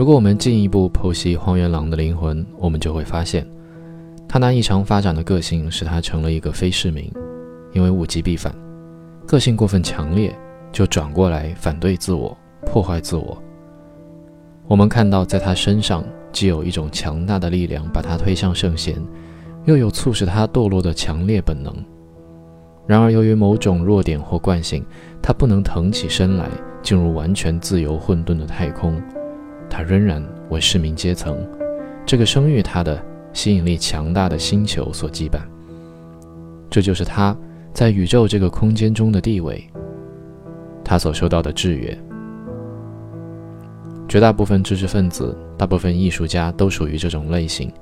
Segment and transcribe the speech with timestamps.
[0.00, 3.46] 如果我们进一步剖析荒原狼的灵魂，我们就会发现，
[4.26, 7.12] 他那异常发展的个性使他成了一个非市民，
[7.74, 8.50] 因为物极必反，
[9.26, 10.34] 个性过分强烈，
[10.72, 12.34] 就转过来反对自我，
[12.64, 13.36] 破坏自我。
[14.68, 18.96] 我们看到，在他身上既有一种强大的力量把他推向圣贤，
[19.66, 21.70] 又有促使他堕落的强烈本能。
[22.86, 24.82] 然而，由于某种弱点或惯性，
[25.20, 26.48] 他不能腾起身来
[26.80, 28.98] 进入完全自由混沌的太空。
[29.70, 31.38] 他仍然为市民阶层
[32.04, 33.00] 这个生育他的
[33.32, 35.40] 吸引力强大的星球所羁绊。
[36.68, 37.36] 这就是他
[37.72, 39.64] 在宇宙这个空间中的地位，
[40.84, 41.96] 他所受到的制约。
[44.08, 47.72] 绝大部分知识分子、大部分艺术家都属于这种类型。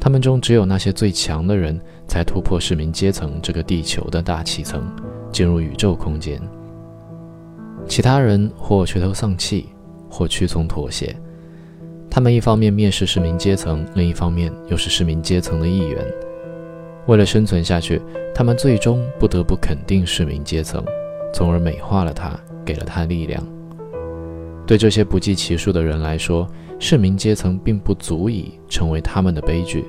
[0.00, 4.82] 他们中只有那些最强的人才突破市民阶层这个地球的大气层，
[5.30, 6.40] 进入宇宙空间。
[7.86, 9.68] 其他人或垂头丧气，
[10.08, 11.14] 或屈从妥协。
[12.10, 16.04] 他们一方面蔑视市民阶层，另一方面又是市民阶层的一员。
[17.06, 18.00] 为了生存下去，
[18.34, 20.84] 他们最终不得不肯定市民阶层，
[21.32, 23.42] 从而美化了它，给了它力量。
[24.66, 26.46] 对这些不计其数的人来说，
[26.78, 29.84] 市民阶层并不足以成为他们的悲剧，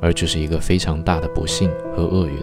[0.00, 2.34] 而只是一个非常大的不幸和厄运。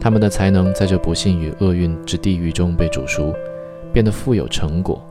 [0.00, 3.32] 他们的才能在这不幸与厄运之地狱中被煮熟，
[3.92, 5.04] 变得富有成果。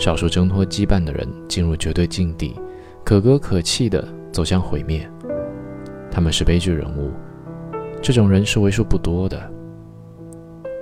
[0.00, 2.56] 少数挣脱羁绊的人进入绝对境地，
[3.04, 5.06] 可歌可泣地走向毁灭。
[6.10, 7.12] 他们是悲剧人物，
[8.00, 9.38] 这种人是为数不多的。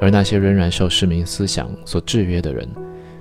[0.00, 2.66] 而那些仍然受市民思想所制约的人。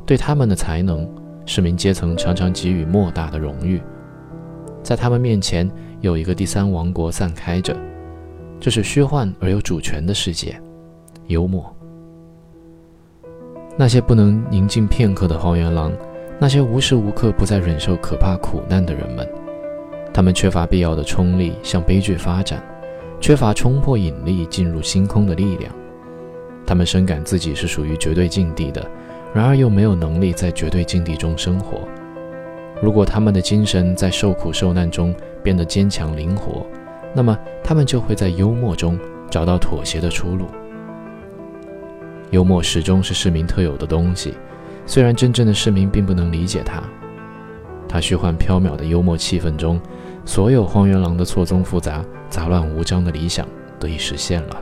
[0.06, 1.10] 对他们的才能，
[1.48, 3.82] 市民阶层常常给予莫大的荣誉。
[4.84, 7.76] 在他们面前，有一个第三王国散开着，
[8.60, 10.62] 这是虚幻而有主权的世界——
[11.28, 11.76] 幽默。
[13.78, 15.94] 那些不能宁静片刻的荒原狼，
[16.40, 19.26] 那些无时无刻不在忍受可怕苦难的人们，
[20.14, 22.62] 他们缺乏必要的冲力向悲剧发展，
[23.22, 25.72] 缺乏冲破引力进入星空的力量。
[26.66, 28.86] 他们深感自己是属于绝对境地的。
[29.34, 31.80] 然而又没有能力在绝对境地中生活。
[32.82, 35.14] 如果他们的精神在受苦受难中
[35.44, 36.66] 变得坚强灵活，
[37.14, 38.98] 那么他们就会在幽默中
[39.30, 40.48] 找到妥协的出路。
[42.32, 44.34] 幽默始终是市民特有的东西，
[44.86, 46.84] 虽然真正的市民并不能理解它。
[47.88, 49.80] 它虚幻缥缈的幽默气氛中，
[50.26, 53.48] 所有荒原狼的错综复杂、杂乱无章的理想
[53.80, 54.62] 得以实现了。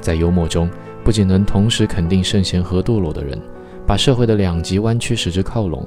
[0.00, 0.70] 在幽默中。
[1.04, 3.38] 不仅能同时肯定圣贤和堕落的人，
[3.86, 5.86] 把社会的两极弯曲使之靠拢，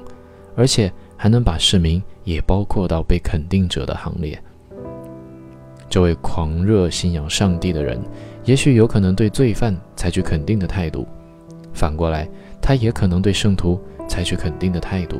[0.56, 4.40] 而且还能把市民也包括到被肯定者的行列。
[5.90, 8.02] 这位狂热信仰上帝的人，
[8.44, 11.08] 也许有可能对罪犯采取肯定的态度，
[11.74, 12.28] 反过来，
[12.62, 15.18] 他也可能对圣徒采取肯定的态度。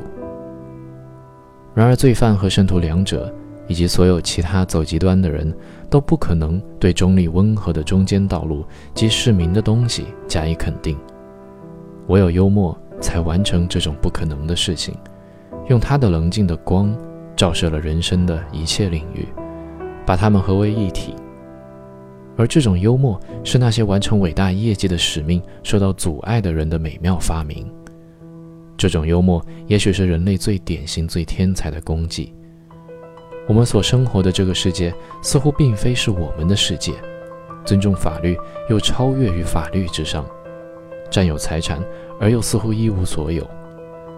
[1.74, 3.32] 然而，罪犯和圣徒两者。
[3.70, 5.54] 以及所有其他走极端的人
[5.90, 8.64] 都不可能对中立温和的中间道路
[8.94, 10.96] 及市民的东西加以肯定，
[12.06, 14.94] 唯有幽默才完成这种不可能的事情，
[15.68, 16.96] 用他的冷静的光
[17.36, 19.28] 照射了人生的一切领域，
[20.08, 21.14] 把它们合为一体。
[22.34, 27.70] 而这种幽默是那些完成伟大业绩的使命受到阻碍的人的美妙发明。
[28.74, 32.32] 这种幽默也许是人类最典型、最天才的功绩。
[33.46, 36.94] 我们所生活的这个世界似乎并非是我们的世界，
[37.66, 38.34] 尊重法律
[38.70, 40.24] 又超越于法律之上，
[41.10, 41.82] 占有财产
[42.18, 43.46] 而又似乎一无所有，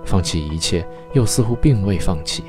[0.04, 2.44] 放弃一切又似乎并未放弃。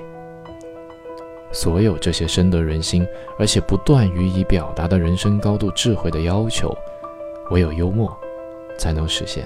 [1.52, 3.06] 所有这些深得人心
[3.38, 6.76] 而且不断予以表达的人生高度智慧的要求，
[7.50, 8.16] 唯有幽默
[8.78, 9.46] 才能实现。